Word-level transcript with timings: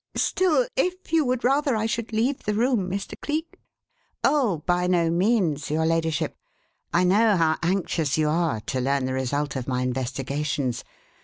Still, 0.17 0.65
if 0.75 1.13
you 1.13 1.23
would 1.25 1.43
rather 1.43 1.75
I 1.75 1.85
should 1.85 2.11
leave 2.11 2.41
the 2.41 2.55
room, 2.55 2.89
Mr. 2.89 3.13
Cleek" 3.21 3.59
"Oh, 4.23 4.63
by 4.65 4.87
no 4.87 5.11
means, 5.11 5.69
your 5.69 5.85
ladyship. 5.85 6.35
I 6.91 7.03
know 7.03 7.37
how 7.37 7.59
anxious 7.61 8.17
you 8.17 8.27
are 8.27 8.61
to 8.61 8.81
learn 8.81 9.05
the 9.05 9.13
result 9.13 9.55
of 9.55 9.67
my 9.67 9.83
investigations. 9.83 10.83